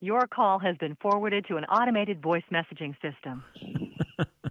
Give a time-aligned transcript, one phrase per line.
[0.00, 3.42] Your call has been forwarded to an automated voice messaging system.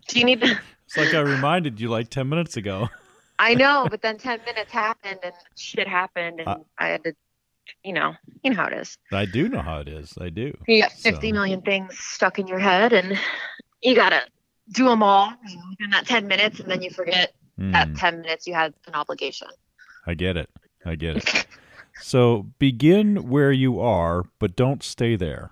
[0.07, 0.59] Do you need to?
[0.85, 2.89] It's like I reminded you like 10 minutes ago.
[3.39, 7.13] I know, but then 10 minutes happened and shit happened and Uh, I had to,
[7.83, 8.97] you know, you know how it is.
[9.11, 10.17] I do know how it is.
[10.19, 10.57] I do.
[10.67, 13.17] You got fifty So- million things stuck in your head and
[13.81, 14.23] you got to
[14.73, 15.31] do them all
[15.79, 18.95] in that 10 minutes and then you forget that Hmm, 10 minutes you had an
[18.95, 19.47] obligation.
[20.05, 20.49] I get it.
[20.85, 21.45] I get it.
[21.99, 25.51] So begin where you are, but don't stay there.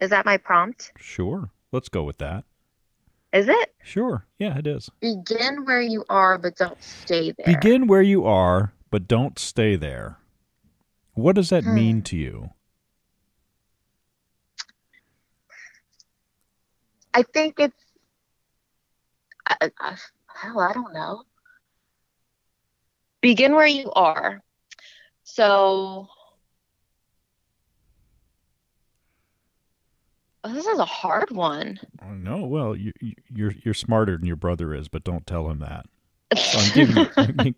[0.00, 0.92] Is that my prompt?
[0.98, 1.50] Sure.
[1.72, 2.44] Let's go with that.
[3.32, 3.74] Is it?
[3.82, 4.24] Sure.
[4.38, 4.90] Yeah, it is.
[5.00, 7.54] Begin where you are, but don't stay there.
[7.54, 10.18] Begin where you are, but don't stay there.
[11.14, 11.74] What does that Hmm.
[11.74, 12.50] mean to you?
[17.12, 17.74] I think it's.
[19.46, 19.96] I, I,
[20.34, 21.24] hell, I don't know.
[23.20, 24.42] Begin where you are.
[25.24, 26.08] So.
[30.44, 31.80] Oh, this is a hard one.
[32.02, 35.50] Oh, no, well, you, you- you're you're smarter than your brother is, but don't tell
[35.50, 35.86] him that.
[36.36, 36.72] So I'm
[37.26, 37.54] giving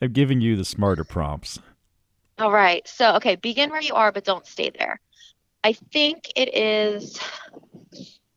[0.00, 1.58] I'm giving you the smarter prompts.
[2.38, 2.86] All right.
[2.88, 5.00] So, okay, begin where you are, but don't stay there.
[5.62, 7.18] I think it is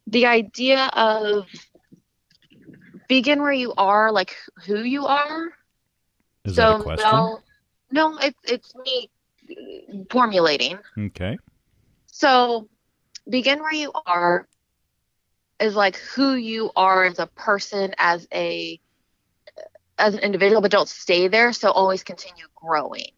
[0.05, 1.47] the idea of
[3.07, 5.49] begin where you are, like who you are.
[6.47, 7.09] Is so that a question?
[7.11, 7.39] no,
[7.91, 9.09] no, it's it's me
[10.09, 10.79] formulating.
[10.97, 11.37] Okay.
[12.07, 12.69] So,
[13.29, 14.47] begin where you are
[15.59, 18.79] is like who you are as a person, as a
[19.97, 21.51] as an individual, but don't stay there.
[21.51, 23.11] So always continue growing.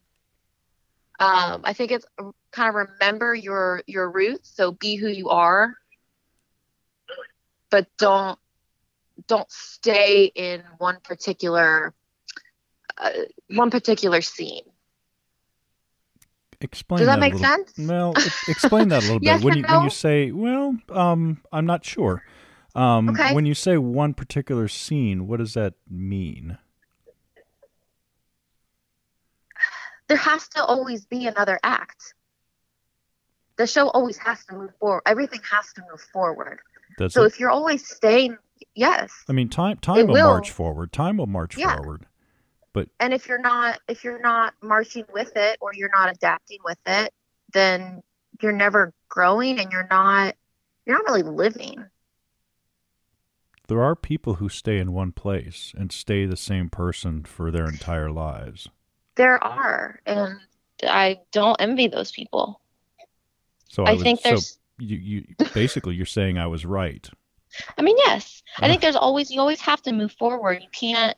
[1.19, 2.05] Um, I think it's
[2.52, 4.49] kind of remember your your roots.
[4.55, 5.75] So be who you are,
[7.69, 8.39] but don't
[9.27, 11.93] don't stay in one particular
[13.00, 13.09] uh,
[13.52, 14.64] one particular scene.
[16.61, 17.73] Explain Does that a make little- sense?
[17.78, 18.14] Well,
[18.50, 19.45] explain that a little Yes bit.
[19.45, 22.22] When you when you say, well, um, I'm not sure.
[22.75, 23.33] Um, Okay.
[23.33, 26.58] When you say one particular scene, what does that mean?
[30.08, 32.14] there has to always be another act.
[33.58, 35.04] The show always has to move forward.
[35.05, 36.59] Everything has to move forward.
[36.98, 37.27] Does So it?
[37.27, 38.38] if you're always staying,
[38.73, 39.11] yes.
[39.27, 40.27] I mean, time time will, will.
[40.30, 40.92] march forward.
[40.92, 41.76] Time will march Yeah.
[41.77, 42.08] forward.
[42.99, 46.77] And if you're not if you're not marching with it or you're not adapting with
[46.85, 47.13] it,
[47.53, 48.02] then
[48.41, 50.35] you're never growing and you're not
[50.85, 51.85] you're not really living.
[53.67, 57.65] There are people who stay in one place and stay the same person for their
[57.65, 58.67] entire lives.
[59.15, 60.39] There are and
[60.83, 62.61] I don't envy those people.
[63.67, 67.08] So I was- think so there's you, you basically you're saying I was right.
[67.77, 68.41] I mean, yes.
[68.59, 68.69] I Uh.
[68.69, 70.61] think there's always you always have to move forward.
[70.61, 71.17] You can't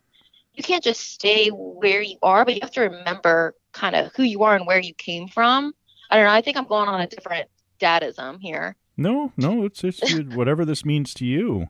[0.62, 4.24] you can't just stay where you are, but you have to remember kind of who
[4.24, 5.74] you are and where you came from.
[6.10, 6.32] I don't know.
[6.32, 7.50] I think I'm going on a different
[7.80, 8.76] dadism here.
[8.96, 11.70] No, no, it's it's whatever this means to you.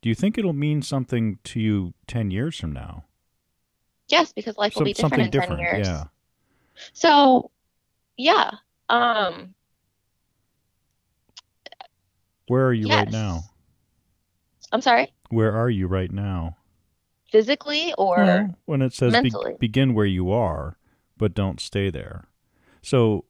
[0.00, 3.04] Do you think it'll mean something to you ten years from now?
[4.08, 5.86] Yes, because life will be different something in different, 10 years.
[5.86, 6.04] yeah.
[6.94, 7.50] So,
[8.16, 8.50] yeah.
[8.88, 9.54] Um,
[12.48, 13.42] Where are you right now?
[14.72, 15.12] I'm sorry.
[15.28, 16.56] Where are you right now?
[17.30, 20.78] Physically or Well, when it says be- begin where you are,
[21.16, 22.28] but don't stay there.
[22.82, 23.24] So,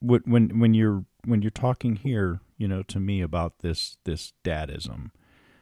[0.00, 5.10] when when you're when you're talking here, you know, to me about this this dadism,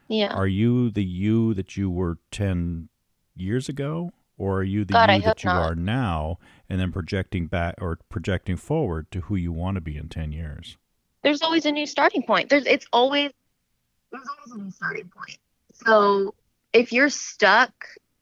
[0.08, 0.32] yeah.
[0.32, 2.88] are you the you that you were ten
[3.36, 5.70] years ago, or are you the God, I you that you not.
[5.70, 6.38] are now,
[6.68, 10.32] and then projecting back or projecting forward to who you want to be in ten
[10.32, 10.76] years?
[11.22, 12.48] there's always a new starting point.
[12.48, 13.30] There's it's always
[14.10, 15.38] there's always a new starting point.
[15.72, 16.34] So
[16.72, 17.72] if you're stuck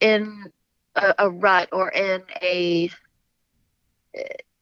[0.00, 0.52] in
[0.94, 2.90] a, a rut or in a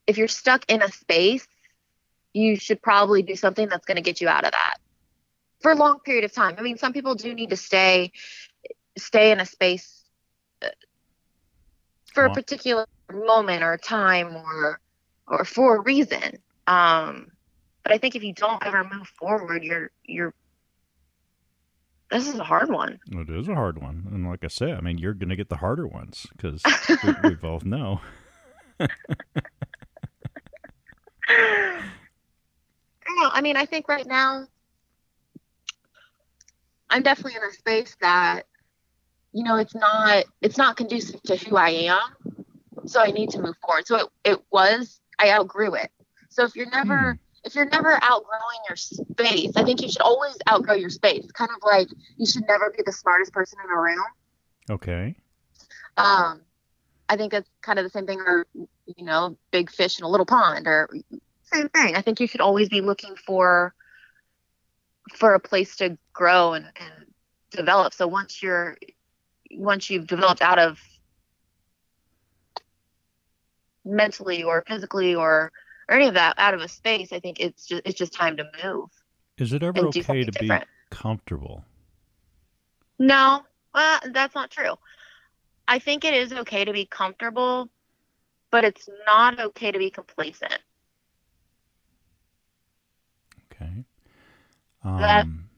[0.06, 1.46] if you're stuck in a space,
[2.32, 4.76] you should probably do something that's going to get you out of that
[5.60, 6.54] for a long period of time.
[6.58, 8.12] I mean, some people do need to stay
[8.98, 10.04] stay in a space
[10.62, 10.68] uh,
[12.12, 14.80] for a particular moment or time or
[15.26, 16.38] or for a reason.
[16.66, 17.28] Um,
[17.82, 20.34] but I think if you don't ever move forward, you're you're.
[22.10, 23.00] This is a hard one.
[23.10, 25.48] It is a hard one, and like I said, I mean, you're going to get
[25.48, 26.62] the harder ones because
[27.04, 28.00] we, we both know.
[28.78, 28.88] I.
[33.32, 34.46] I mean, I think right now,
[36.90, 38.42] I'm definitely in a space that,
[39.32, 41.98] you know, it's not it's not conducive to who I am.
[42.86, 43.86] So I need to move forward.
[43.86, 45.90] So it, it was I outgrew it.
[46.30, 47.18] So if you're never hmm.
[47.46, 51.30] If you're never outgrowing your space, I think you should always outgrow your space.
[51.32, 54.04] Kind of like you should never be the smartest person in a room.
[54.68, 55.14] Okay.
[55.96, 56.42] Um,
[57.08, 60.08] I think that's kind of the same thing, or you know, big fish in a
[60.08, 60.90] little pond, or
[61.44, 61.94] same thing.
[61.94, 63.72] I think you should always be looking for
[65.14, 67.06] for a place to grow and, and
[67.52, 67.94] develop.
[67.94, 68.76] So once you're
[69.52, 70.80] once you've developed out of
[73.84, 75.52] mentally or physically or
[75.88, 78.36] or any of that out of a space, I think it's just it's just time
[78.38, 78.90] to move.
[79.38, 80.64] Is it ever okay to different.
[80.64, 81.64] be comfortable?
[82.98, 83.44] No,
[83.74, 84.74] well, that's not true.
[85.68, 87.68] I think it is okay to be comfortable,
[88.50, 90.58] but it's not okay to be complacent.
[93.52, 93.84] Okay.
[94.84, 95.48] That- Um,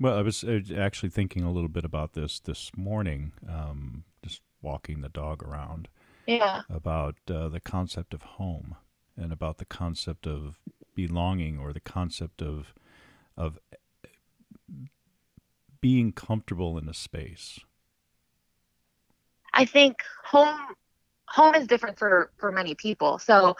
[0.00, 4.40] well, I was uh, actually thinking a little bit about this this morning, um, just
[4.62, 5.88] walking the dog around,
[6.26, 6.62] Yeah.
[6.70, 8.76] about uh, the concept of home
[9.20, 10.58] and about the concept of
[10.94, 12.74] belonging or the concept of
[13.36, 13.58] of
[15.80, 17.60] being comfortable in a space.
[19.52, 20.58] I think home
[21.28, 23.18] home is different for for many people.
[23.18, 23.56] So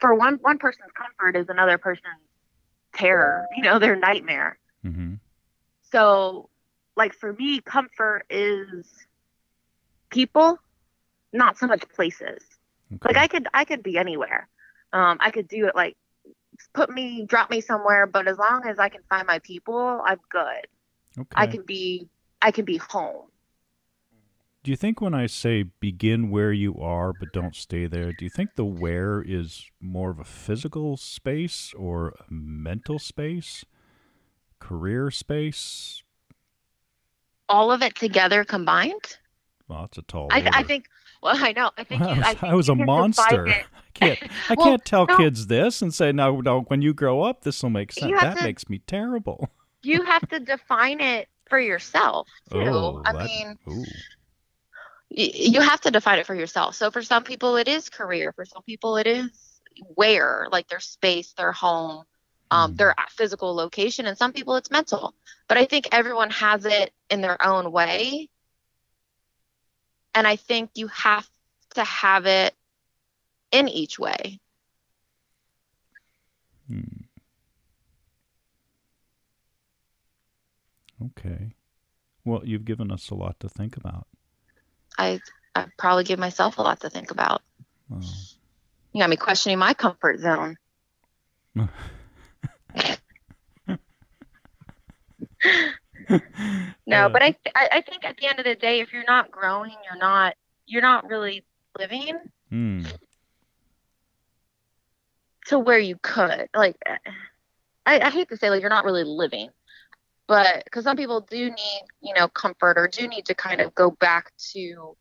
[0.00, 2.20] for one one person's comfort is another person's
[2.94, 4.58] terror, you know, their nightmare.
[4.82, 5.14] hmm
[5.82, 6.50] So
[6.96, 8.86] like for me comfort is
[10.10, 10.58] people,
[11.32, 12.42] not so much places.
[12.94, 13.08] Okay.
[13.08, 14.48] Like I could I could be anywhere.
[14.92, 15.96] Um I could do it like
[16.74, 20.20] put me drop me somewhere, but as long as I can find my people, I'm
[20.30, 20.66] good.
[21.18, 21.26] okay.
[21.34, 22.08] I can be
[22.42, 23.26] I can be home.
[24.64, 28.24] Do you think when I say begin where you are but don't stay there, do
[28.24, 33.64] you think the where is more of a physical space or a mental space?
[34.58, 36.02] Career space?
[37.48, 39.16] All of it together combined?
[39.68, 40.50] Well, that's a tall I.
[40.52, 40.86] I think.
[41.22, 41.70] Well, I know.
[41.76, 42.00] I think.
[42.02, 43.48] Well, you, I I, was, think I was a monster.
[43.48, 44.18] I can't.
[44.50, 45.16] I Well, can't tell no.
[45.16, 46.60] kids this and say, "No, no.
[46.62, 49.50] When you grow up, this will make sense." That to- makes me terrible.
[49.82, 52.60] You have to define it for yourself too.
[52.60, 53.84] Oh, I that- mean, ooh.
[55.10, 56.74] y- you have to define it for yourself.
[56.74, 58.32] So for some people, it is career.
[58.32, 59.30] For some people, it is
[59.94, 62.04] where, like their space, their home,
[62.50, 65.14] um, their physical location, and some people it's mental.
[65.48, 68.28] But I think everyone has it in their own way,
[70.18, 71.30] and I think you have
[71.76, 72.52] to have it
[73.52, 74.40] in each way.
[76.68, 77.04] Hmm.
[81.06, 81.54] Okay.
[82.24, 84.08] Well, you've given us a lot to think about.
[84.98, 85.20] I
[85.54, 87.42] I probably give myself a lot to think about.
[87.92, 88.00] Oh.
[88.92, 90.56] You got me questioning my comfort zone.
[96.88, 99.04] No, Uh, but I, I I think at the end of the day, if you're
[99.04, 100.34] not growing, you're not
[100.66, 101.44] you're not really
[101.78, 102.16] living
[102.48, 102.84] Hmm.
[105.46, 106.48] to where you could.
[106.54, 106.76] Like,
[107.86, 109.50] I, I hate to say like you're not really living,
[110.26, 113.74] but because some people do need you know comfort or do need to kind of
[113.74, 114.96] go back to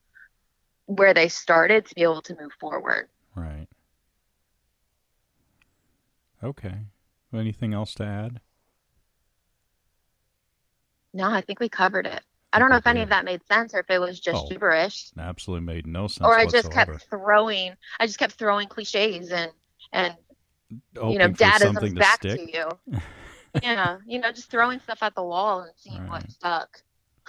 [0.87, 3.07] where they started to be able to move forward.
[3.33, 3.67] Right.
[6.43, 6.79] Okay.
[7.33, 8.41] Anything else to add?
[11.17, 12.21] No, I think we covered it.
[12.53, 14.49] I don't know if any of that made sense or if it was just Oh,
[14.49, 15.09] gibberish.
[15.17, 16.91] Absolutely made no sense or I just whatsoever.
[16.93, 19.51] kept throwing I just kept throwing cliches and
[19.91, 20.15] and
[20.93, 22.39] you know dadisms back stick.
[22.51, 22.97] to you.
[23.63, 26.81] yeah, you know, just throwing stuff at the wall and seeing what stuck.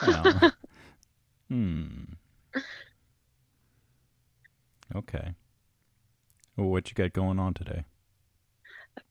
[0.03, 0.53] Well,
[1.49, 2.05] hmm.
[4.95, 5.35] Okay.
[6.57, 7.85] Well, what you got going on today?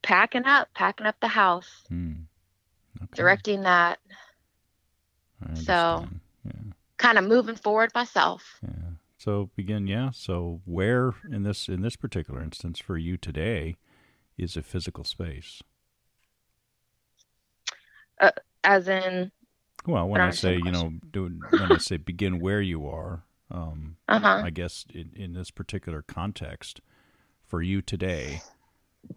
[0.04, 2.14] Packing up, packing up the house, Hmm.
[3.04, 3.16] Okay.
[3.16, 4.00] directing that,
[5.56, 6.08] so-
[6.46, 6.52] Yeah.
[6.98, 8.60] kind of moving forward myself.
[8.64, 8.92] Yeah.
[9.18, 10.12] So begin, yeah.
[10.12, 13.76] So where in this in this particular instance for you today
[14.38, 15.62] is a physical space?
[18.64, 19.32] As in,
[19.86, 23.98] Well, when I say you know, do, when I say begin where you are, um,
[24.10, 24.42] uh huh.
[24.44, 26.82] I guess in, in this particular context,
[27.46, 28.42] for you today,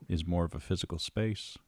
[0.08, 1.58] is more of a physical space.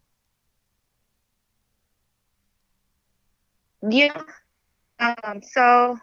[3.88, 4.22] Yeah.
[4.98, 5.42] Um.
[5.42, 5.98] So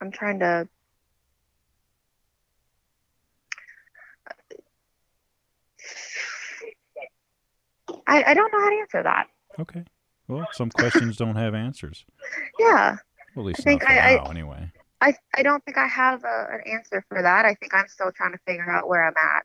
[0.00, 0.68] I'm trying to.
[8.06, 9.26] I, I don't know how to answer that.
[9.58, 9.84] Okay.
[10.28, 12.04] Well, some questions don't have answers.
[12.58, 12.96] Yeah.
[13.34, 14.70] Well, at least think not for I- I- now, anyway.
[15.00, 17.44] I, I don't think I have a, an answer for that.
[17.44, 19.44] I think I'm still trying to figure out where I'm at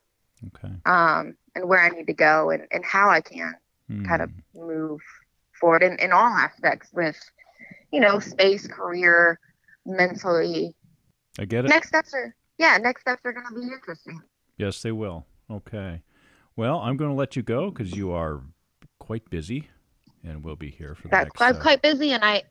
[0.56, 0.74] Okay.
[0.86, 3.56] um, and where I need to go and, and how I can
[4.06, 4.68] kind of Hmm.
[4.68, 5.02] move
[5.60, 7.18] forward in, in all aspects with,
[7.92, 9.40] you know, space, career,
[9.86, 10.76] mentally.
[11.40, 11.70] I get it.
[11.70, 14.22] Next steps are, yeah, next steps are going to be interesting.
[14.58, 15.26] Yes, they will.
[15.50, 16.02] Okay.
[16.56, 18.42] Well, I'm going to let you go because you are
[19.00, 19.70] quite busy,
[20.24, 21.42] and we'll be here for the That, next.
[21.42, 22.44] I'm uh, quite busy and I,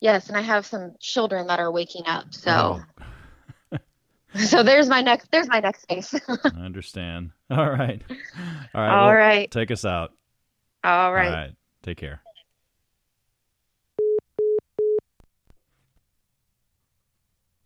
[0.00, 2.34] Yes, and I have some children that are waking up.
[2.34, 2.82] So,
[3.72, 3.78] Oh,
[4.38, 5.30] so there's my next.
[5.30, 6.14] There's my next space.
[6.44, 7.30] I understand.
[7.50, 8.02] All right.
[8.74, 8.90] All right.
[8.90, 9.50] All well, right.
[9.50, 10.12] Take us out.
[10.84, 11.26] All right.
[11.26, 11.52] All right.
[11.82, 12.20] Take care.